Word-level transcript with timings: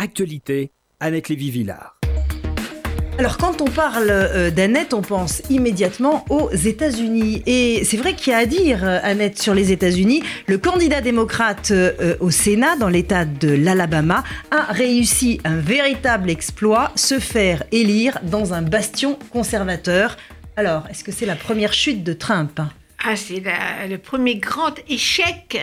Actualité, 0.00 0.72
Annette 0.98 1.28
Lévy-Villard. 1.28 1.98
Alors 3.18 3.36
quand 3.36 3.60
on 3.60 3.66
parle 3.66 4.08
euh, 4.08 4.50
d'Annette, 4.50 4.94
on 4.94 5.02
pense 5.02 5.42
immédiatement 5.50 6.24
aux 6.30 6.50
États-Unis. 6.50 7.42
Et 7.44 7.84
c'est 7.84 7.98
vrai 7.98 8.14
qu'il 8.14 8.32
y 8.32 8.34
a 8.34 8.38
à 8.38 8.46
dire, 8.46 8.82
euh, 8.82 8.98
Annette, 9.02 9.38
sur 9.38 9.52
les 9.52 9.72
États-Unis. 9.72 10.22
Le 10.46 10.56
candidat 10.56 11.02
démocrate 11.02 11.70
euh, 11.70 12.16
au 12.20 12.30
Sénat, 12.30 12.76
dans 12.76 12.88
l'État 12.88 13.26
de 13.26 13.50
l'Alabama, 13.50 14.24
a 14.50 14.72
réussi 14.72 15.38
un 15.44 15.58
véritable 15.58 16.30
exploit, 16.30 16.92
se 16.96 17.18
faire 17.18 17.64
élire 17.70 18.18
dans 18.22 18.54
un 18.54 18.62
bastion 18.62 19.18
conservateur. 19.28 20.16
Alors, 20.56 20.86
est-ce 20.88 21.04
que 21.04 21.12
c'est 21.12 21.26
la 21.26 21.36
première 21.36 21.74
chute 21.74 22.02
de 22.02 22.14
Trump? 22.14 22.58
Ah, 23.04 23.16
c'est 23.16 23.42
le 23.86 23.98
premier 23.98 24.36
grand 24.36 24.76
échec 24.88 25.60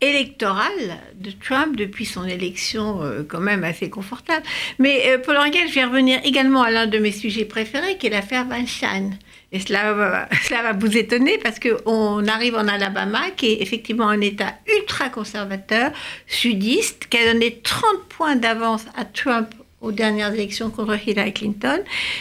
électoral 0.00 0.72
de 1.14 1.30
Trump 1.30 1.76
depuis 1.76 2.06
son 2.06 2.24
élection 2.24 3.02
euh, 3.02 3.22
quand 3.26 3.40
même 3.40 3.64
assez 3.64 3.90
confortable. 3.90 4.44
Mais 4.78 5.02
euh, 5.08 5.18
Paul 5.18 5.36
je 5.52 5.74
vais 5.74 5.84
revenir 5.84 6.20
également 6.24 6.62
à 6.62 6.70
l'un 6.70 6.86
de 6.86 6.98
mes 6.98 7.12
sujets 7.12 7.44
préférés, 7.44 7.98
qui 7.98 8.06
est 8.06 8.10
l'affaire 8.10 8.46
Weinstein. 8.48 9.18
Et 9.52 9.60
cela 9.60 9.92
va, 9.92 10.28
cela 10.42 10.62
va 10.62 10.72
vous 10.72 10.96
étonner 10.96 11.38
parce 11.38 11.58
qu'on 11.58 12.26
arrive 12.26 12.54
en 12.54 12.68
Alabama, 12.68 13.30
qui 13.36 13.52
est 13.52 13.62
effectivement 13.62 14.08
un 14.08 14.20
État 14.20 14.54
ultra 14.78 15.08
conservateur, 15.08 15.92
sudiste, 16.26 17.06
qui 17.08 17.18
a 17.18 17.32
donné 17.32 17.60
30 17.62 17.82
points 18.08 18.36
d'avance 18.36 18.86
à 18.96 19.04
Trump 19.04 19.48
aux 19.80 19.92
dernières 19.92 20.34
élections 20.34 20.70
contre 20.70 20.98
Hillary 21.08 21.32
Clinton, 21.32 21.80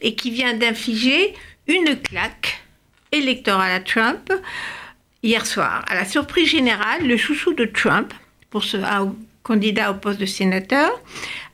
et 0.00 0.14
qui 0.14 0.30
vient 0.30 0.54
d'infliger 0.54 1.34
une 1.66 1.96
claque 2.00 2.62
électorale 3.12 3.72
à 3.72 3.80
Trump 3.80 4.32
hier 5.22 5.46
soir. 5.46 5.84
À 5.88 5.94
la 5.94 6.04
surprise 6.04 6.48
générale, 6.48 7.06
le 7.06 7.16
chouchou 7.16 7.52
de 7.52 7.64
Trump, 7.64 8.12
pour 8.50 8.64
ce 8.64 8.78
candidat 9.42 9.90
au 9.90 9.94
poste 9.94 10.20
de 10.20 10.26
sénateur, 10.26 10.90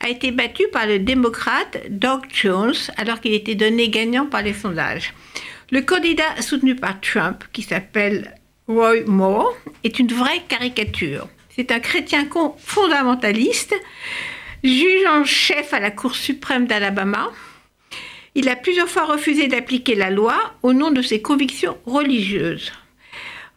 a 0.00 0.08
été 0.08 0.30
battu 0.30 0.64
par 0.72 0.86
le 0.86 0.98
démocrate 0.98 1.78
Doug 1.90 2.22
Jones 2.32 2.74
alors 2.96 3.20
qu'il 3.20 3.34
était 3.34 3.54
donné 3.54 3.88
gagnant 3.88 4.26
par 4.26 4.42
les 4.42 4.54
sondages. 4.54 5.14
Le 5.70 5.80
candidat 5.80 6.40
soutenu 6.40 6.76
par 6.76 7.00
Trump, 7.00 7.44
qui 7.52 7.62
s'appelle 7.62 8.34
Roy 8.68 9.02
Moore, 9.06 9.56
est 9.84 9.98
une 9.98 10.12
vraie 10.12 10.42
caricature. 10.48 11.28
C'est 11.50 11.72
un 11.72 11.80
chrétien 11.80 12.28
fondamentaliste, 12.58 13.74
juge 14.62 15.06
en 15.08 15.24
chef 15.24 15.72
à 15.72 15.80
la 15.80 15.90
Cour 15.90 16.14
suprême 16.14 16.66
d'Alabama. 16.66 17.30
Il 18.34 18.48
a 18.48 18.56
plusieurs 18.56 18.88
fois 18.88 19.06
refusé 19.06 19.48
d'appliquer 19.48 19.94
la 19.94 20.10
loi 20.10 20.36
au 20.62 20.74
nom 20.74 20.90
de 20.90 21.00
ses 21.00 21.22
convictions 21.22 21.78
religieuses. 21.86 22.70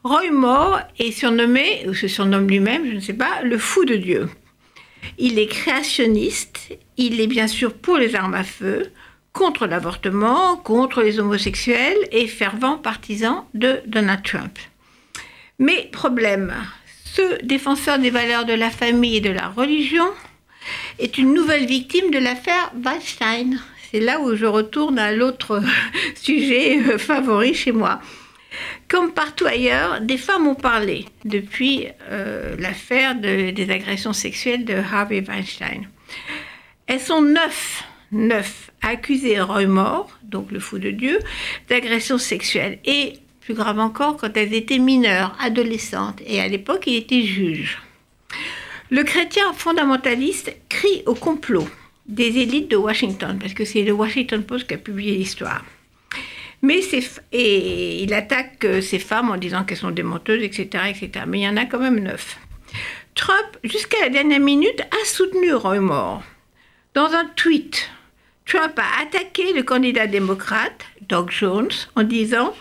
Roy 0.03 0.31
Moore 0.31 0.80
est 0.97 1.11
surnommé, 1.11 1.86
ou 1.88 1.94
se 1.94 2.08
surnomme 2.08 2.47
lui-même, 2.47 2.88
je 2.88 2.95
ne 2.95 3.00
sais 3.02 3.14
pas, 3.14 3.42
le 3.44 3.58
fou 3.58 3.83
de 3.83 3.95
Dieu. 3.95 4.30
Il 5.17 5.38
est 5.38 5.47
créationniste, 5.47 6.78
il 6.95 7.19
est 7.19 7.28
bien 7.28 7.47
sûr 7.47 7.73
pour 7.73 7.97
les 7.97 8.16
armes 8.16 8.33
à 8.33 8.45
feu, 8.45 8.92
contre 9.33 9.67
l'avortement, 9.67 10.55
contre 10.55 11.02
les 11.02 11.20
homosexuels 11.20 11.97
et 12.14 12.27
fervent 12.27 12.77
partisan 12.77 13.47
de 13.53 13.81
Donald 13.88 14.23
Trump. 14.23 14.58
Mais 15.59 15.89
problème, 15.92 16.53
ce 17.03 17.44
défenseur 17.44 18.00
des 18.00 18.09
valeurs 18.09 18.45
de 18.45 18.53
la 18.53 18.70
famille 18.70 19.17
et 19.17 19.22
de 19.22 19.31
la 19.31 19.50
religion 19.50 20.08
est 20.97 21.17
une 21.17 21.33
nouvelle 21.33 21.66
victime 21.66 22.09
de 22.11 22.20
l'affaire 22.20 22.72
Weinstein. 22.86 23.59
C'est 23.92 24.00
là 24.00 24.22
où 24.22 24.33
je 24.36 24.45
retourne 24.45 24.97
à 24.97 25.11
l'autre 25.11 25.61
sujet 26.16 26.97
favori 26.97 27.53
chez 27.53 27.73
moi. 27.73 28.00
Comme 28.88 29.12
partout 29.12 29.46
ailleurs, 29.46 30.02
des 30.02 30.18
femmes 30.18 30.48
ont 30.48 30.56
parlé 30.56 31.06
depuis 31.26 31.88
euh, 32.10 32.56
l'affaire 32.58 33.16
des 33.16 33.68
agressions 33.70 34.14
sexuelles 34.14 34.66
de 34.66 34.76
Harvey 34.76 35.22
Weinstein. 35.22 35.88
Elles 36.88 37.00
sont 37.00 37.22
neuf, 37.22 37.84
neuf 38.12 38.72
à 38.82 38.90
accuser 38.90 39.40
Roy 39.40 39.68
Moore, 39.68 40.10
donc 40.24 40.52
le 40.52 40.60
fou 40.60 40.80
de 40.80 40.90
Dieu, 40.90 41.20
d'agressions 41.70 42.18
sexuelles. 42.18 42.80
Et 42.86 43.14
plus 43.42 43.54
grave 43.54 43.80
encore, 43.80 44.18
quand 44.18 44.36
elles 44.38 44.54
étaient 44.54 44.80
mineures, 44.80 45.36
adolescentes. 45.39 46.22
Et 46.26 46.39
à 46.39 46.48
l'époque, 46.48 46.83
il 46.88 46.95
était 46.95 47.23
juge. 47.23 47.80
Le 48.92 49.04
chrétien 49.04 49.54
fondamentaliste 49.54 50.56
crie 50.67 51.04
au 51.06 51.14
complot 51.14 51.67
des 52.08 52.39
élites 52.39 52.72
de 52.72 52.76
Washington, 52.76 53.38
parce 53.39 53.54
que 53.54 53.66
c'est 53.66 53.83
le 53.83 53.92
Washington 53.92 54.44
Post 54.44 54.67
qui 54.67 54.73
a 54.73 54.78
publié 54.78 55.16
l'histoire. 55.16 55.64
Mais 56.61 56.81
et 57.31 58.03
il 58.03 58.14
attaque 58.14 58.65
euh, 58.65 58.81
ces 58.81 58.99
femmes 58.99 59.31
en 59.31 59.37
disant 59.37 59.64
qu'elles 59.64 59.77
sont 59.77 59.92
des 59.92 60.03
menteuses, 60.03 60.43
etc., 60.43 60.86
etc. 60.89 61.25
Mais 61.27 61.39
il 61.39 61.43
y 61.43 61.47
en 61.47 61.58
a 61.58 61.65
quand 61.65 61.80
même 61.80 61.99
neuf. 61.99 62.37
Trump, 63.15 63.58
jusqu'à 63.64 64.02
la 64.02 64.09
dernière 64.09 64.39
minute, 64.39 64.81
a 64.81 65.05
soutenu 65.05 65.53
Roy 65.53 65.80
Moore. 65.80 66.23
Dans 66.93 67.14
un 67.14 67.25
tweet, 67.36 67.89
Trump 68.45 68.77
a 68.77 69.02
attaqué 69.03 69.53
le 69.53 69.64
candidat 69.64 70.08
démocrate, 70.08 70.86
Doug 71.08 71.30
Jones, 71.31 71.71
en 71.95 72.03
disant 72.03 72.53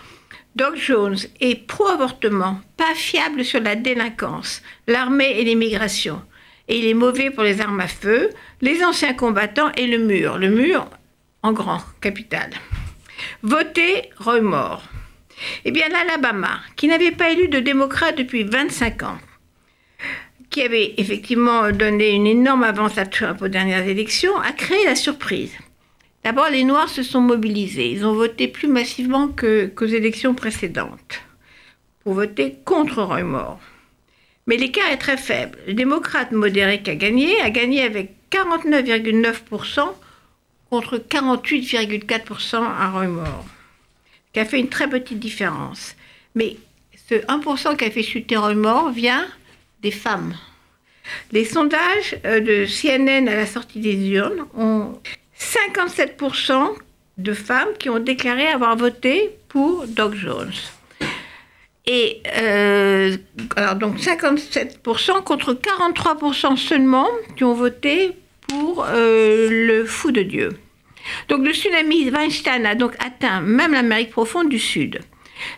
Doug 0.55 0.75
Jones 0.75 1.17
est 1.39 1.67
pro-avortement, 1.67 2.61
pas 2.77 2.93
fiable 2.95 3.43
sur 3.43 3.59
la 3.59 3.75
délinquance, 3.75 4.61
l'armée 4.87 5.39
et 5.39 5.43
l'immigration. 5.43 6.21
Et 6.67 6.79
il 6.79 6.85
est 6.85 6.93
mauvais 6.93 7.31
pour 7.31 7.43
les 7.43 7.61
armes 7.61 7.79
à 7.79 7.87
feu, 7.87 8.29
les 8.61 8.83
anciens 8.83 9.13
combattants 9.13 9.71
et 9.75 9.87
le 9.87 9.97
mur. 9.97 10.37
Le 10.37 10.49
mur 10.49 10.87
en 11.41 11.53
grand, 11.53 11.81
capital. 12.01 12.49
Voter 13.43 14.09
Moore. 14.41 14.83
Eh 15.65 15.71
bien, 15.71 15.87
l'Alabama, 15.89 16.59
qui 16.75 16.87
n'avait 16.87 17.11
pas 17.11 17.31
élu 17.31 17.47
de 17.47 17.59
démocrate 17.59 18.17
depuis 18.17 18.43
25 18.43 19.03
ans, 19.03 19.17
qui 20.49 20.61
avait 20.61 20.95
effectivement 20.97 21.71
donné 21.71 22.11
une 22.11 22.27
énorme 22.27 22.63
avance 22.63 22.97
à 22.97 23.05
Trump 23.05 23.41
aux 23.41 23.47
dernières 23.47 23.87
élections, 23.87 24.37
a 24.39 24.51
créé 24.51 24.83
la 24.85 24.95
surprise. 24.95 25.53
D'abord, 26.23 26.49
les 26.49 26.63
Noirs 26.65 26.89
se 26.89 27.03
sont 27.03 27.21
mobilisés. 27.21 27.91
Ils 27.91 28.05
ont 28.05 28.13
voté 28.13 28.47
plus 28.47 28.67
massivement 28.67 29.29
qu'aux 29.29 29.85
élections 29.85 30.33
précédentes 30.33 31.21
pour 32.03 32.13
voter 32.13 32.55
contre 32.65 33.05
Moore. 33.23 33.59
Mais 34.47 34.57
l'écart 34.57 34.89
est 34.91 34.97
très 34.97 35.17
faible. 35.17 35.57
Le 35.67 35.73
démocrate 35.73 36.31
modéré 36.31 36.81
qui 36.81 36.89
a 36.89 36.95
gagné 36.95 37.39
a 37.41 37.49
gagné 37.49 37.83
avec 37.83 38.13
49,9% 38.31 39.81
contre 40.69 40.97
48,4% 40.97 42.55
à 42.55 42.91
Roy 42.91 43.07
Moore, 43.07 43.45
qui 44.33 44.39
a 44.39 44.45
fait 44.45 44.59
une 44.59 44.69
très 44.69 44.89
petite 44.89 45.19
différence. 45.19 45.95
Mais 46.35 46.57
ce 47.09 47.15
1% 47.15 47.75
qui 47.75 47.85
a 47.85 47.91
fait 47.91 48.03
chuter 48.03 48.37
Moore 48.37 48.91
vient 48.91 49.25
des 49.81 49.91
femmes. 49.91 50.35
Les 51.31 51.45
sondages 51.45 52.17
euh, 52.25 52.39
de 52.39 52.65
CNN 52.65 53.27
à 53.27 53.35
la 53.35 53.45
sortie 53.45 53.79
des 53.79 53.95
urnes 54.09 54.45
ont 54.55 54.99
57% 55.39 56.75
de 57.17 57.33
femmes 57.33 57.69
qui 57.79 57.89
ont 57.89 57.99
déclaré 57.99 58.47
avoir 58.47 58.75
voté 58.75 59.31
pour 59.47 59.87
Doug 59.87 60.13
Jones. 60.13 60.53
Et 61.85 62.21
euh, 62.37 63.17
alors 63.55 63.75
donc 63.75 63.97
57% 63.97 65.23
contre 65.23 65.53
43% 65.53 66.55
seulement 66.55 67.07
qui 67.35 67.43
ont 67.43 67.55
voté 67.55 68.11
pour 68.49 68.85
euh, 68.87 69.47
le 69.49 69.85
fou 69.85 70.11
de 70.11 70.21
Dieu. 70.21 70.49
Donc 71.29 71.45
le 71.45 71.53
tsunami 71.53 72.09
Weinstein 72.09 72.65
a 72.65 72.75
donc 72.75 72.93
atteint 72.99 73.41
même 73.41 73.73
l'Amérique 73.73 74.11
profonde 74.11 74.49
du 74.49 74.59
Sud. 74.59 74.99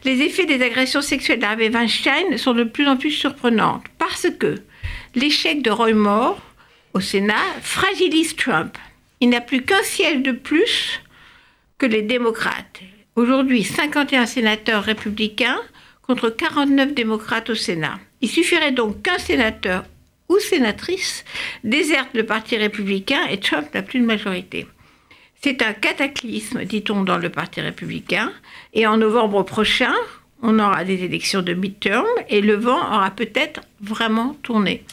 Les 0.03 0.21
effets 0.21 0.45
des 0.45 0.63
agressions 0.63 1.01
sexuelles 1.01 1.39
d'Harvey 1.39 1.69
Weinstein 1.69 2.37
sont 2.37 2.53
de 2.53 2.63
plus 2.63 2.87
en 2.87 2.97
plus 2.97 3.11
surprenants 3.11 3.81
parce 3.97 4.27
que 4.39 4.55
l'échec 5.15 5.61
de 5.61 5.71
Roy 5.71 5.93
Moore 5.93 6.39
au 6.93 6.99
Sénat 6.99 7.33
fragilise 7.61 8.35
Trump. 8.35 8.77
Il 9.19 9.29
n'a 9.29 9.41
plus 9.41 9.63
qu'un 9.63 9.83
siège 9.83 10.21
de 10.21 10.31
plus 10.31 11.01
que 11.77 11.85
les 11.85 12.01
démocrates. 12.01 12.81
Aujourd'hui, 13.15 13.63
51 13.63 14.25
sénateurs 14.25 14.83
républicains 14.83 15.59
contre 16.01 16.29
49 16.29 16.93
démocrates 16.93 17.49
au 17.49 17.55
Sénat. 17.55 17.99
Il 18.21 18.29
suffirait 18.29 18.71
donc 18.71 19.01
qu'un 19.01 19.17
sénateur 19.17 19.83
ou 20.31 20.39
sénatrice 20.39 21.25
déserte 21.63 22.09
le 22.13 22.25
Parti 22.25 22.55
républicain 22.55 23.25
et 23.29 23.39
Trump 23.39 23.67
n'a 23.73 23.81
plus 23.81 23.99
de 23.99 24.05
majorité. 24.05 24.65
C'est 25.43 25.61
un 25.61 25.73
cataclysme, 25.73 26.63
dit-on 26.63 27.03
dans 27.03 27.17
le 27.17 27.29
Parti 27.29 27.61
républicain, 27.61 28.31
et 28.73 28.87
en 28.87 28.97
novembre 28.97 29.43
prochain, 29.43 29.93
on 30.41 30.57
aura 30.59 30.83
des 30.85 31.03
élections 31.03 31.41
de 31.41 31.53
midterm 31.53 32.05
et 32.29 32.41
le 32.41 32.55
vent 32.55 32.77
aura 32.77 33.11
peut-être 33.11 33.61
vraiment 33.81 34.35
tourné. 34.41 34.83